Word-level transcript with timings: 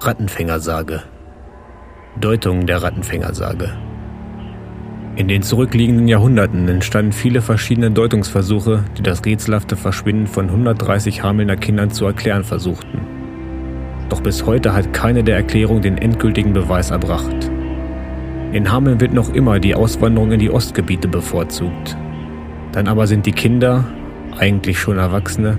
Rattenfängersage. 0.00 1.02
Deutung 2.20 2.66
der 2.66 2.80
Rattenfängersage. 2.84 3.76
In 5.16 5.26
den 5.26 5.42
zurückliegenden 5.42 6.06
Jahrhunderten 6.06 6.68
entstanden 6.68 7.10
viele 7.10 7.42
verschiedene 7.42 7.90
Deutungsversuche, 7.90 8.84
die 8.96 9.02
das 9.02 9.24
rätselhafte 9.24 9.74
Verschwinden 9.74 10.28
von 10.28 10.48
130 10.50 11.24
Hamelner 11.24 11.56
Kindern 11.56 11.90
zu 11.90 12.06
erklären 12.06 12.44
versuchten. 12.44 13.00
Doch 14.08 14.20
bis 14.20 14.46
heute 14.46 14.72
hat 14.72 14.92
keine 14.92 15.24
der 15.24 15.34
Erklärungen 15.34 15.82
den 15.82 15.98
endgültigen 15.98 16.52
Beweis 16.52 16.90
erbracht. 16.90 17.50
In 18.52 18.70
Hameln 18.70 19.00
wird 19.00 19.12
noch 19.12 19.34
immer 19.34 19.58
die 19.58 19.74
Auswanderung 19.74 20.30
in 20.30 20.38
die 20.38 20.50
Ostgebiete 20.50 21.08
bevorzugt. 21.08 21.96
Dann 22.70 22.86
aber 22.86 23.08
sind 23.08 23.26
die 23.26 23.32
Kinder, 23.32 23.84
eigentlich 24.38 24.78
schon 24.78 24.98
Erwachsene, 24.98 25.58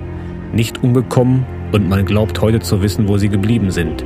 nicht 0.53 0.81
umgekommen 0.81 1.45
und 1.73 1.89
man 1.89 2.05
glaubt 2.05 2.41
heute 2.41 2.61
zu 2.61 2.81
wissen, 2.81 3.09
wo 3.09 3.17
sie 3.17 3.29
geblieben 3.29 3.69
sind. 3.69 4.05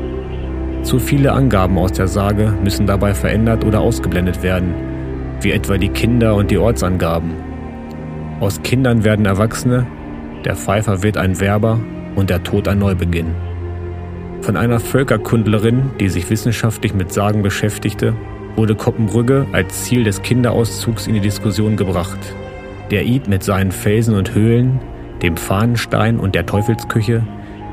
Zu 0.83 0.99
viele 0.99 1.31
Angaben 1.31 1.77
aus 1.77 1.93
der 1.93 2.09
Sage 2.09 2.53
müssen 2.61 2.85
dabei 2.85 3.13
verändert 3.13 3.63
oder 3.63 3.79
ausgeblendet 3.79 4.43
werden, 4.43 4.73
wie 5.41 5.51
etwa 5.51 5.77
die 5.77 5.87
Kinder- 5.87 6.35
und 6.35 6.51
die 6.51 6.57
Ortsangaben. 6.57 7.31
Aus 8.41 8.61
Kindern 8.63 9.05
werden 9.05 9.25
Erwachsene, 9.25 9.87
der 10.43 10.57
Pfeifer 10.57 11.01
wird 11.01 11.17
ein 11.17 11.39
Werber 11.39 11.79
und 12.15 12.29
der 12.29 12.43
Tod 12.43 12.67
ein 12.67 12.79
Neubeginn. 12.79 13.33
Von 14.41 14.57
einer 14.57 14.81
Völkerkundlerin, 14.81 15.91
die 16.01 16.09
sich 16.09 16.29
wissenschaftlich 16.29 16.93
mit 16.93 17.13
Sagen 17.13 17.43
beschäftigte, 17.43 18.13
wurde 18.57 18.75
Koppenbrügge 18.75 19.47
als 19.53 19.85
Ziel 19.85 20.03
des 20.03 20.21
Kinderauszugs 20.21 21.07
in 21.07 21.13
die 21.13 21.21
Diskussion 21.21 21.77
gebracht. 21.77 22.19
Der 22.91 23.05
Id 23.05 23.29
mit 23.29 23.41
seinen 23.41 23.71
Felsen 23.71 24.15
und 24.15 24.35
Höhlen, 24.35 24.81
dem 25.21 25.37
Fahnenstein 25.37 26.19
und 26.19 26.35
der 26.35 26.45
Teufelsküche 26.45 27.23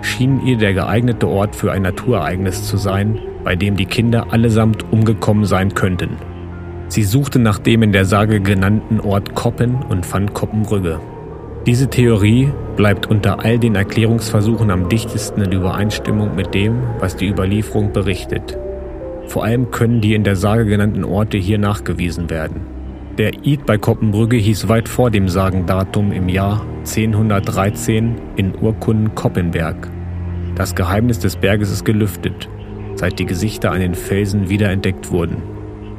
schien 0.03 0.45
ihr 0.47 0.57
der 0.57 0.75
geeignete 0.75 1.29
Ort 1.29 1.55
für 1.57 1.73
ein 1.73 1.83
Naturereignis 1.83 2.65
zu 2.65 2.77
sein, 2.77 3.19
bei 3.45 3.57
dem 3.57 3.77
die 3.77 3.87
Kinder 3.87 4.33
allesamt 4.33 4.85
umgekommen 4.93 5.45
sein 5.45 5.75
könnten. 5.75 6.17
Sie 6.89 7.05
suchte 7.05 7.39
nach 7.39 7.59
dem 7.59 7.83
in 7.83 7.93
der 7.93 8.05
Sage 8.05 8.41
genannten 8.41 9.01
Ort 9.01 9.35
Koppen 9.35 9.77
und 9.89 10.05
fand 10.05 10.35
Koppenbrügge. 10.35 11.01
Diese 11.67 11.89
Theorie 11.89 12.51
bleibt 12.77 13.07
unter 13.07 13.45
all 13.45 13.59
den 13.59 13.75
Erklärungsversuchen 13.75 14.71
am 14.71 14.89
dichtesten 14.89 15.43
in 15.43 15.53
Übereinstimmung 15.53 16.35
mit 16.35 16.55
dem, 16.55 16.83
was 16.99 17.17
die 17.17 17.29
Überlieferung 17.29 17.93
berichtet. 17.93 18.59
Vor 19.27 19.45
allem 19.45 19.71
können 19.71 20.01
die 20.01 20.15
in 20.15 20.25
der 20.25 20.37
Sage 20.37 20.65
genannten 20.65 21.05
Orte 21.05 21.37
hier 21.37 21.59
nachgewiesen 21.59 22.31
werden. 22.31 22.80
Der 23.21 23.45
Id 23.45 23.67
bei 23.67 23.77
Koppenbrügge 23.77 24.39
hieß 24.39 24.69
weit 24.69 24.89
vor 24.89 25.11
dem 25.11 25.29
Sagendatum 25.29 26.11
im 26.11 26.31
Jahr 26.31 26.65
1013 26.87 28.15
in 28.37 28.55
Urkunden 28.59 29.15
Koppenberg. 29.15 29.91
Das 30.55 30.75
Geheimnis 30.75 31.19
des 31.19 31.37
Berges 31.37 31.71
ist 31.71 31.85
gelüftet, 31.85 32.49
seit 32.95 33.19
die 33.19 33.27
Gesichter 33.27 33.73
an 33.73 33.81
den 33.81 33.95
Felsen 33.95 34.49
wiederentdeckt 34.49 35.11
wurden. 35.11 35.43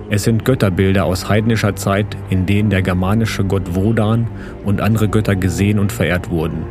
Es 0.10 0.24
sind 0.24 0.46
Götterbilder 0.46 1.06
aus 1.06 1.30
heidnischer 1.30 1.76
Zeit, 1.76 2.18
in 2.32 2.48
denen 2.48 2.72
der 2.72 2.82
germanische 2.82 3.44
Gott 3.44 3.76
Wodan 3.76 4.28
und 4.66 4.82
andere 4.82 5.08
Götter 5.08 5.36
gesehen 5.36 5.78
und 5.78 5.92
verehrt 5.92 6.32
wurden. 6.32 6.66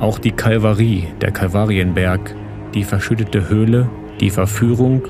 Auch 0.00 0.18
die 0.18 0.32
Kalvarie, 0.32 1.08
der 1.20 1.30
Kalvarienberg, 1.30 2.34
die 2.72 2.84
verschüttete 2.84 3.50
Höhle, 3.50 3.90
die 4.18 4.30
Verführung 4.30 5.02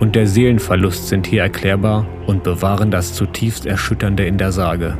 und 0.00 0.14
der 0.14 0.26
Seelenverlust 0.26 1.08
sind 1.08 1.26
hier 1.26 1.42
erklärbar 1.42 2.06
und 2.26 2.42
bewahren 2.42 2.90
das 2.90 3.14
zutiefst 3.14 3.66
Erschütternde 3.66 4.26
in 4.26 4.38
der 4.38 4.52
Sage. 4.52 4.96